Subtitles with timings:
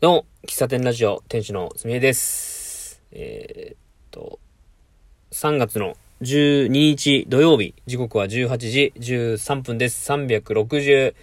[0.00, 3.02] どうも、喫茶店ラジオ、店主のすみえです。
[3.10, 3.76] えー、っ
[4.12, 4.38] と、
[5.32, 10.08] 3月の12日土曜日、時刻は18時13分です。
[10.12, 11.14] 363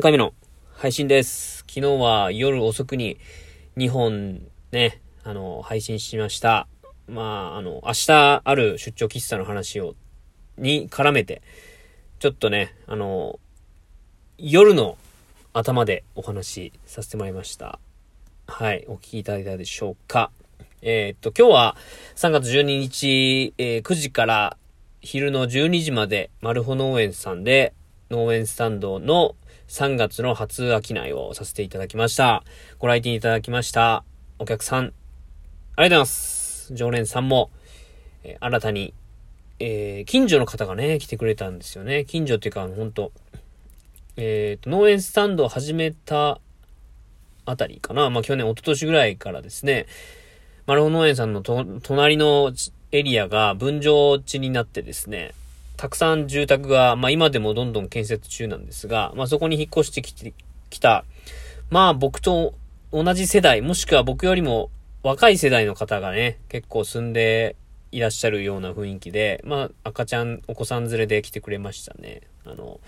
[0.00, 0.34] 回目の
[0.72, 1.64] 配信です。
[1.68, 3.18] 昨日は夜遅くに
[3.76, 6.68] 2本ね、あの、配信しました。
[7.08, 7.22] ま
[7.54, 9.96] あ、あの、明日ある出張喫茶の話を、
[10.56, 11.42] に絡めて、
[12.20, 13.40] ちょっとね、あの、
[14.38, 14.96] 夜の
[15.52, 17.80] 頭でお話しさせてもらいました。
[18.46, 20.30] はい、お聞きいただいたでしょうか。
[20.82, 21.76] えーっと、今日は
[22.16, 24.56] 3月12日、えー9時から
[25.00, 27.72] 昼の12時まで、マルホ農園さんで
[28.10, 29.34] 農園スタンドの
[29.68, 32.44] 3月の初商いをさせていただきました。
[32.78, 34.04] ご来店いただきました
[34.38, 36.74] お客さん、ありがとうございます。
[36.74, 37.50] 常連さんも、
[38.22, 38.94] えー新たに、
[39.58, 42.04] えー近所の方がね、来てくれたんですよね。
[42.04, 43.12] 近所っていうか、あの、本当
[44.16, 46.40] えっ、と、農園スタンドを始めた
[47.44, 48.10] あたりかな。
[48.10, 49.86] まあ、去年、一昨年ぐらいからですね、
[50.66, 52.52] マルホ農園さんの隣の
[52.92, 55.32] エリアが分譲地になってですね、
[55.76, 60.34] たくさん住宅が、まあ今でもどんどん建設中なんですが、まあそこに引っ越してきて、
[60.68, 61.04] きた、
[61.70, 62.54] まあ僕と
[62.92, 64.70] 同じ世代、もしくは僕よりも
[65.02, 67.56] 若い世代の方がね、結構住んで
[67.92, 72.20] いらっしゃるような雰囲気で、まあ赤ちゃん、お子さん連れで来てくれましたね。
[72.44, 72.80] あの、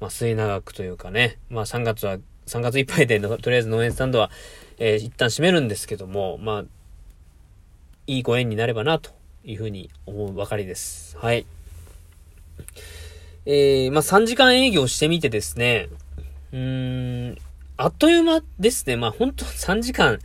[0.00, 4.30] まあ末永くというかね、まあ3月は、3月いっぱいでの、 とりあえず農園スタンドは、
[4.78, 6.64] えー一旦閉めるんですけども、まあ、
[8.06, 9.10] いいご縁になればな、と
[9.44, 11.16] いうふうに思うばかりです。
[11.18, 11.46] はい。
[13.46, 15.88] えー、まあ3時間営業してみてですね、
[16.52, 17.38] うーん、
[17.76, 18.96] あっという間ですね。
[18.96, 20.18] まあ本当3時間、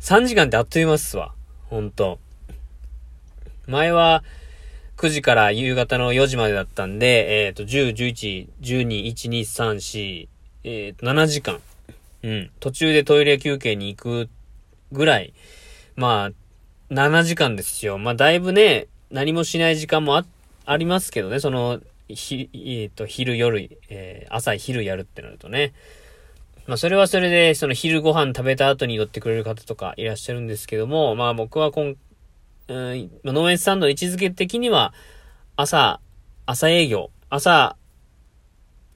[0.00, 1.34] 3時間ってあっという間っすわ。
[1.70, 2.18] 本当
[3.66, 4.22] 前は
[4.96, 10.28] 9時から夕方の4時までだったんで、えっ、と、10、11、12、1、2、3、4、
[10.64, 11.60] えっ、と、7時間。
[12.22, 12.50] うん。
[12.60, 14.28] 途中でトイレ休憩に行く
[14.92, 15.34] ぐらい、
[15.96, 17.98] まあ、7時間ですよ。
[17.98, 20.24] まあ、だいぶね、何もしない時間もあ、
[20.64, 25.72] ありますけどね、その、ひ、えっ、と、昼、夜、えー朝、昼やるってなるとね。
[26.66, 31.94] まあ、それはそれで、その昼ご飯食べた後に寄ってくれる方とかいらっしゃるんですけども、まあ僕は今、
[32.68, 34.94] うん、農園スタンドの位置づけ的には、
[35.56, 36.00] 朝、
[36.46, 37.76] 朝営業、朝、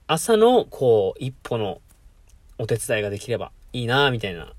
[0.07, 1.81] 朝の、こう、一歩の
[2.57, 4.53] お手伝いができればいいなみたいな、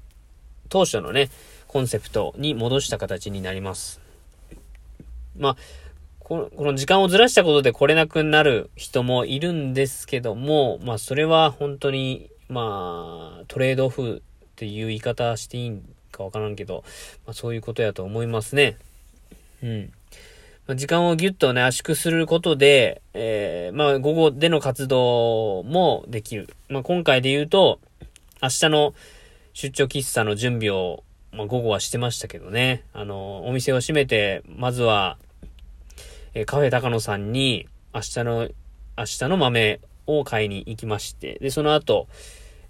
[0.69, 1.29] 当初のね、
[1.67, 4.01] コンセプトに戻した形になります。
[5.37, 5.57] まあ、
[6.19, 15.83] このこの時間をずらしたことで来れなくなる人もいるんですけども、まあそれは本当に、まあ、トレードオフっていう言い方していいん
[16.13, 16.85] かわからんけど、
[17.27, 18.77] まあそういうことやと思いますね。
[19.63, 19.93] うん。
[20.67, 26.49] まあ時間をギュッとね、圧縮することで、えー、まあ午後での活動もできる。
[26.69, 27.81] まあ今回で言うと、
[28.43, 28.95] 明日の
[29.53, 32.85] 出張喫茶の準備を、まあ午後はしてましたけどね。
[32.93, 35.19] あの、お店を閉めて、まずは、
[36.35, 38.49] えーカフェ高野さんに明日の、
[38.97, 42.09] 明日の豆を買いに行きまして、で、その後、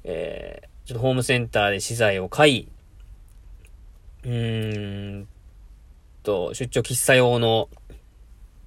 [0.05, 2.69] えーちょっとホームセンターで資材を買い、
[4.25, 5.28] うーん
[6.23, 7.69] と、出張喫茶用の、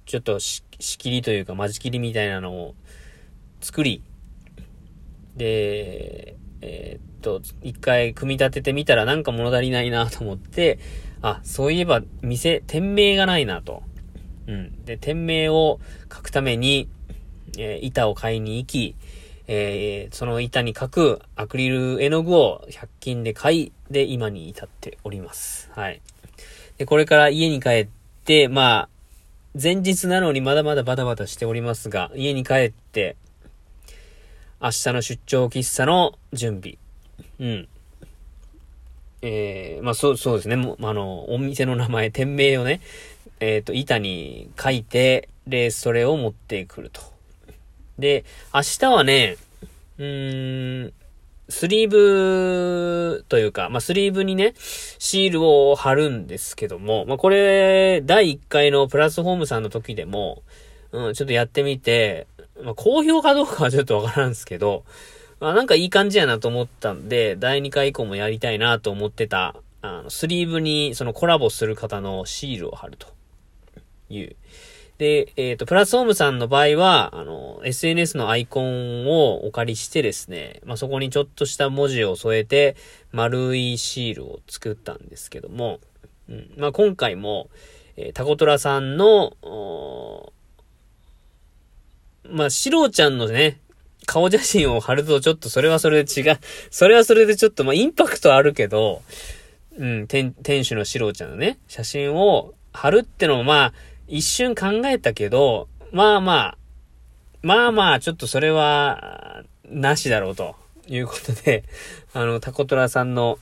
[0.06, 2.74] ちょっと仕切りというか、間仕切りみたいなのを
[3.60, 4.02] 作り、
[5.36, 10.78] で、えーっと、一回組み立ててみたらなんか物足りないなと思って、
[11.22, 13.82] あ、そういえば店、店名がないなと。
[14.46, 14.84] うん。
[14.84, 15.80] で、店名を
[16.12, 16.88] 書くために、
[17.58, 18.96] えー板を買いに行き、
[19.46, 25.70] えーその板に書くアクリル絵の具を100均で買い、で、今に至っております。
[25.74, 26.02] はい。
[26.78, 27.88] で、これから家に帰っ
[28.24, 28.88] て、まあ、
[29.60, 33.16] 前日なのにまだまだバタバタしておりますが、家に帰って、
[34.60, 36.78] 明日の出張喫茶の準備。
[37.38, 37.68] うん。
[39.22, 40.56] えー、まあ、そう、そうですね。
[40.56, 42.80] も、あの、お店の名前、店名をね、
[43.40, 47.00] えっ、と、板に書いて、で、それを持ってくると。
[47.98, 49.36] で、明日はね、
[49.98, 50.92] うーん、
[51.48, 54.54] スリーブというか、まあ、スリーブにね、
[54.98, 60.42] シールを貼るんですけども、まあ、これ、第1回のプラスホームさんの時でも、
[60.92, 62.26] うん、ちょっとやってみて、
[62.62, 64.84] まあ、好評かどうかはちょっとわからんですけど、
[65.40, 73.08] まあ、なんかいい感じやなと思ったんで、第2回以降もやりたいなと思ってた、あの、スリーブにそのコラボする方のシールを貼ると
[74.08, 74.36] いう。
[74.98, 82.76] で、えっ、と、プラスホームさんの場合は、あの、SNS のアイコンをお借りしてですね、まあ、そこにちょっとした文字を添えて、
[83.10, 85.80] 丸いシールを作ったんですけども、
[86.28, 87.50] うん、まあ、今回も、
[87.96, 89.36] えータコトラさんの、
[92.28, 93.60] まあ、シロちゃんのね、
[94.06, 96.38] 顔写真を貼るとちょっとそれはそれで違う。
[96.70, 99.02] それはそれでちょっとまあインパクトあるけど、
[99.78, 103.72] うん、店、店主のシロちゃんのね、写真を貼るってのもまあ、
[104.06, 106.58] 一瞬考えたけど、まあまあ、
[107.42, 110.56] まあまあ、ちょっとそれは、なしだろうと
[110.88, 111.64] いうことで、
[112.12, 113.38] あの、タコトラさんの、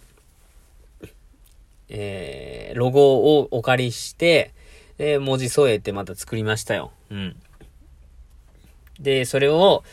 [1.88, 4.52] えー、ロゴをお借りして、
[4.98, 6.92] で、文字添えてまた作りましたよ。
[7.10, 7.36] うん。
[9.00, 9.84] で、それを、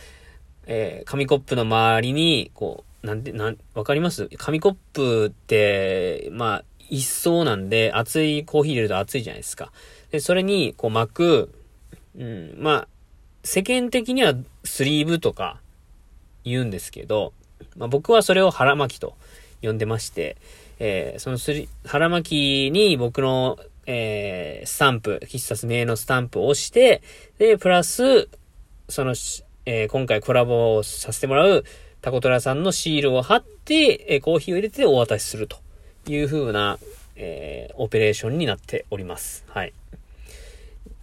[0.66, 4.30] えー、紙コップの周りに、こう、なんで、なん、わかります？
[4.38, 9.72] 紙コップって、まあ、一層なんで、熱いコーヒー入れると熱いじゃないですか。
[10.12, 11.54] で、それに、こう巻く、
[12.18, 12.88] うん、まあ、
[13.44, 14.34] 世間的には
[14.64, 15.60] スリーブとか
[16.44, 17.34] 言うんですけど、
[17.78, 19.16] まあ僕はそれを腹巻きと
[19.62, 20.38] 呼んでまして、
[20.80, 27.02] えー、そのスリ、腹巻きに僕の、えー、スタンプ、喫茶ス名のスタンプを押して、
[27.38, 28.30] で、プラス、
[28.88, 29.12] その、
[29.66, 31.64] えー、今回コラボをさせてもらう
[32.02, 35.58] タコトラさんのシールを貼って、えー、コーヒーを入れてお渡しすると
[36.12, 36.78] いう風な、
[37.16, 39.46] えー、オペレーションになっております。
[39.48, 39.74] はい。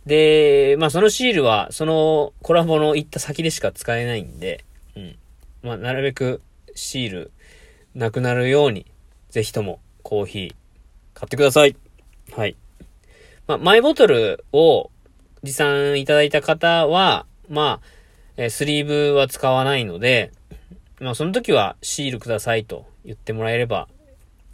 [0.07, 4.65] で、まあそのシールは、そのコラボの行った先でしか使えないんで、
[4.97, 5.17] うん。
[5.63, 6.41] まあなるべく
[6.75, 7.31] シール
[7.95, 8.87] なくなるように、
[9.31, 10.55] ぜひともコーヒー
[11.15, 11.77] 買ってください。
[12.33, 12.57] はい。
[13.47, 14.91] まあ、マイボトルを
[15.43, 17.87] 持参いただいた方は、まあ、
[18.37, 20.33] えスリーブは使わないので、
[21.01, 23.89] まあその時はシールくださいと言ってもらえれば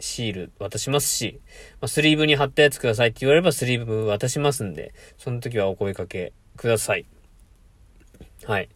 [0.03, 1.39] シール渡しますし、
[1.79, 7.05] まあ、スリーブに貼ったやつくださいって言われればスリーブ渡しますんで、その時はお声かけください。
[8.45, 8.69] はい。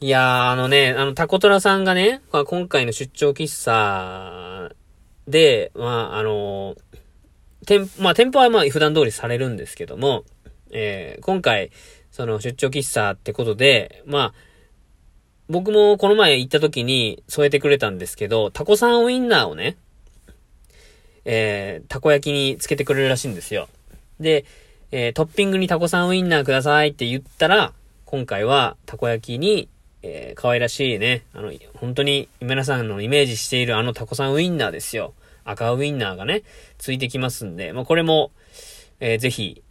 [0.00, 4.74] いやー、あのね、あの、タコトラさんがね、まあ、今回の出張喫茶
[5.28, 6.76] で、まあ、あの、
[7.66, 10.24] 店、まあ、店舗はまあ、普段通りされるんですけども、
[10.70, 11.70] えー、今回、
[12.10, 14.34] その出張喫茶ってことで、まあ、
[15.50, 19.76] 僕もこの前行った時に添えてくれたんですけど、タコさんウインナーをね、
[21.32, 23.68] えー、たこ焼きにつけてくれるらしいんですよ。
[24.18, 24.44] で、
[24.90, 27.72] えー、トッピングにタコさんウインナーくださいって言ったら、
[28.04, 29.68] 今回はたこ焼きに、
[30.02, 35.14] えー、可愛らしいね、あの、本当に皆さんのイメージしているあのタコさんウインナーですよ。
[35.44, 36.42] 赤ウインナーがね、
[36.78, 38.32] ついてきますんで、まあ、これも、
[38.98, 39.62] えー、ぜひ、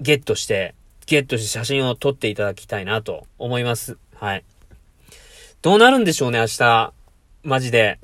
[0.00, 0.74] ゲットして、
[1.06, 3.98] ゲットして写真を撮っていただきたいなと思います。
[4.16, 4.42] はい。
[5.62, 6.92] どうなるんでしょうね、明日。
[7.44, 8.00] マジで。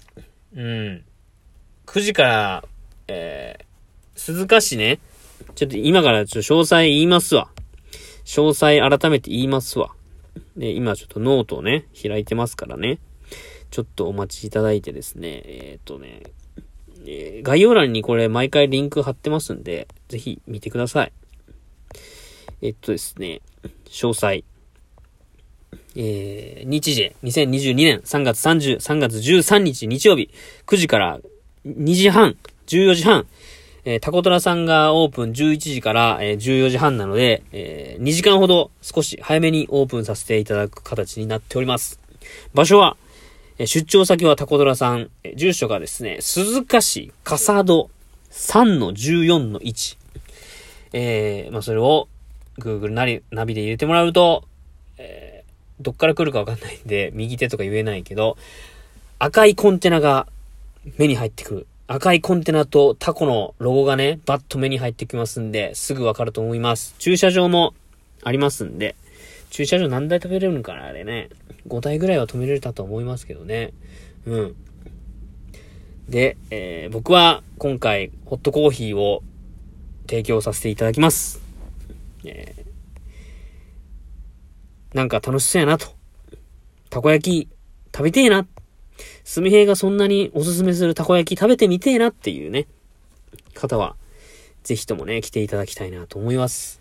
[0.55, 1.05] うん。
[1.87, 2.65] 9時から、
[3.09, 3.65] えー、
[4.19, 4.99] 鈴鹿市ね。
[5.55, 7.49] ちょっと今からちょっと詳細言いますわ。
[8.25, 9.91] 詳細改めて言いますわ。
[10.57, 12.99] で、今ちょっとノートをね、開いてますからね。
[13.71, 15.43] ちょっとお待ちいただいてですね。
[15.45, 16.23] えっ、とね、
[17.07, 21.13] えー、概要欄にこれ毎回リンク貼ってますんで、ぜひ見てください。
[22.63, 23.41] えっとですね、
[23.87, 24.45] 詳細。
[25.97, 30.31] えー、日時、2022年3月30、3月13日日曜日、
[30.67, 31.21] 9時から
[31.67, 33.27] 2時半、14時半、
[33.85, 42.01] えー、タコトラさんがオープン11時から、えー、14時半なので、えー、2時間ほど少し早めにオープンさせていただく形になっております。
[42.55, 42.97] 場所は、
[43.59, 47.91] えー、出張先はタコトラさん、えー、住所がですね、鈴鹿市笠戸
[48.31, 49.99] 3-14-1。
[50.93, 52.09] えー、まあ、それを
[52.59, 54.45] Google なり、ナビで入れてもらうと、
[54.99, 55.35] えー
[55.81, 58.37] どっから来るかわかんないんで、右手とか言えないけど、
[59.19, 60.27] 赤いコンテナが
[60.99, 61.67] 目に入ってくる。
[61.87, 66.95] 赤いコンテナとタコのロゴがね、バッと目に入ってきますんで、すぐわかると思います。
[66.99, 67.75] 駐車場も
[68.23, 68.97] ありますんで、
[69.51, 71.29] 駐車場何台止めれるのかなあれね。
[71.69, 73.73] 5台ぐらいは止めれたと思いますけどね。
[74.27, 74.57] うん。
[76.09, 79.23] で、えー、僕は今回、ホットコーヒーを
[80.09, 81.41] 提供させていただきます。
[82.25, 82.75] えー
[84.95, 85.89] なんか楽しそうやなと。
[86.89, 87.49] たこ焼き
[87.93, 88.47] 食べてえな。
[89.25, 92.67] すみへいがそんなにおすすめするたこ焼き食べてみてえなっていうね、
[93.55, 93.97] 方は、
[94.63, 96.81] ぜひともね、来ていただきたいなと思います。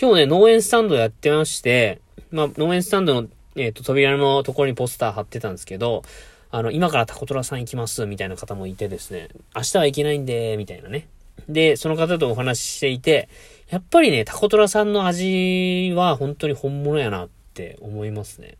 [0.00, 6.02] 今日ね、農園スタンドやってまして、まあ、農園スタンドの、えっ、ー、と、扉のところにポスター貼ってたんですけど、
[6.50, 11.08] あの、今からタコトラさん行きます、みたいな方もいてですね、明日は行けないんで、みたいなね。
[11.48, 13.28] で、その方とお話ししていて、
[13.70, 18.56] やっぱりね、タコトラさんの味は本当に本物やなって思いますね。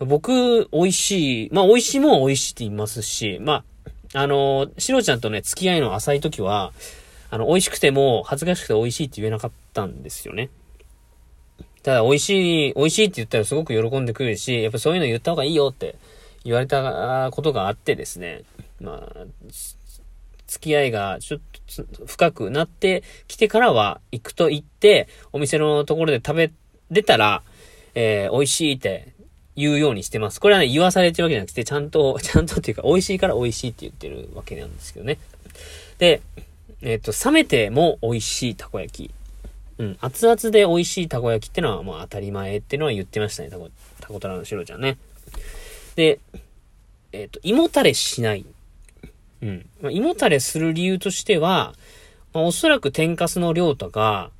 [0.00, 1.50] 僕、美味しい。
[1.52, 3.64] まあ、美味しいもん美味しいって言いますし、ま
[4.14, 6.72] あ、あの、しろちゃんとね、付き合いの浅い時は、
[7.30, 10.50] あの、美味しくても、恥ずかしくて美味しいって言えなかったんですよね。
[11.82, 15.96] ただ、美味しい、美味しいって言ったらすごく喜んでくれるし、やっぱそういうの言った方がいいよって
[16.44, 18.42] 言われたことがあってですね。
[18.80, 19.26] まあ、
[20.46, 21.40] 付き合いがちょっ
[21.92, 26.52] と深くなってきてからは行くと言って、お店のところで食べ
[26.90, 27.42] れたら、
[27.94, 29.12] えー、美味しいって
[29.58, 30.40] 言うようにしてます。
[30.40, 35.18] これはね、言わされてるわけじゃなくて、ちゃんと、 ちゃんとっていうか、美味しいから美味しいって言ってるわけなんですけどね。
[35.98, 36.20] で、
[36.80, 39.10] えっ、ー、と、冷めても美味しいたこ焼き。
[39.78, 43.68] うん、熱々で美味しいたこ焼きってのは、まあ当たり前ってのは言ってましたね、たこ、
[44.00, 44.96] たこたらのしろちゃんね。
[45.96, 46.20] で、
[47.12, 48.44] えっ、ー、と、胃もたれしない。
[49.42, 49.66] うん。
[49.80, 51.74] まあ、胃もたれする理由としては、
[52.32, 54.30] まあ、おそらく天かすの量とか、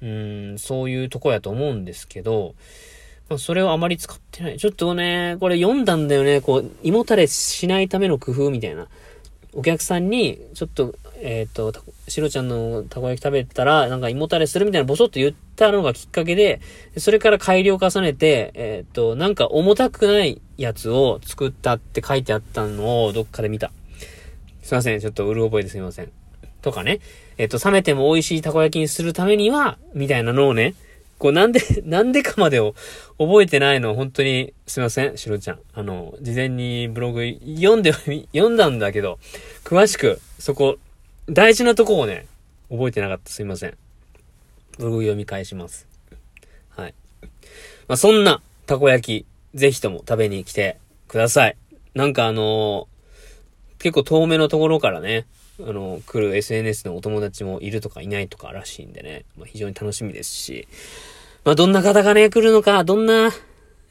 [0.00, 2.54] うん、そういうとこやと思うんですけど、
[3.38, 4.58] それをあまり使ってない。
[4.58, 6.40] ちょっとね、これ読んだんだよね。
[6.40, 8.86] こう、胃もたれしないための工夫みたいな。
[9.54, 11.72] お客さんに、ちょっと、えっ、ー、と、
[12.08, 16.60] しろちゃんのたこ焼き食べたら、なんか胃もたれするみたいなボソッと言ったのがきっかけで、
[16.98, 23.70] それから改良を重ねて、えっ、ー、と、なんか重たくないやつを作ったって書いてあったのをどっかで見た。
[24.62, 25.00] すいません。
[25.00, 26.10] ちょっとうる覚えですいません。
[26.60, 27.00] とかね。
[27.38, 30.74] えっ、ー、と、冷めても美味しいたこ焼きにするためには、みたいなのをね、
[31.18, 32.74] こうなんで、 なんでかまでを
[33.18, 35.60] 覚えてないの、本当にすいません、しろちゃん。
[35.74, 37.24] あの、事前にブログ
[37.56, 37.92] 読んで、
[38.32, 39.18] 読んだんだけど、
[39.64, 40.78] 詳しく、そこ、
[41.26, 42.26] 大事なとこをね、
[42.70, 43.30] 覚えてなかった。
[43.30, 43.76] すいません。
[44.78, 45.86] ブログ読み返します。
[46.70, 46.94] はい。
[47.86, 50.78] まあ、そんな、たこ焼き、ぜひとも食べに来て
[51.08, 51.56] ください。
[51.94, 55.26] なんかあのー、結構遠目のところからね、
[55.60, 60.66] あの、来る SNS のお友達もいるとかいないとからしいんでね、まあ、非常に楽しみですし、
[61.44, 63.30] まあ、どんな方がね、来るのか、どんな、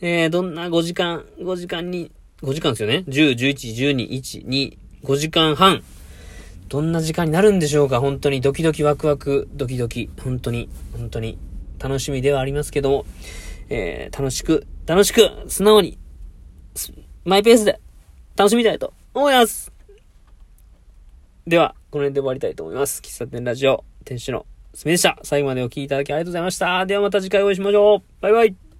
[0.01, 3.05] えー、どんな5時間、5時間に、5時間ですよね。
[3.07, 5.83] 10、11、12、1、2、5時間半。
[6.67, 10.09] どんな時間になるんでしょうか本当にドキドキワクワク、ドキドキ。
[10.23, 11.37] 本当に、本当に
[11.79, 13.05] 楽しみではありますけども、
[13.69, 15.97] えー、楽しく、楽しく、素直に、
[17.25, 17.79] マイペースで
[18.35, 19.72] 楽しみたいと思います
[21.45, 23.01] では、この辺で終わりたいと思います。
[23.01, 25.19] 喫茶店ラジオ、店主のすみでした。
[25.23, 26.85] 最後までお聴きいただきありがとうございました。
[26.85, 28.01] ではまた次回お会いしましょう。
[28.21, 28.72] バイバイ。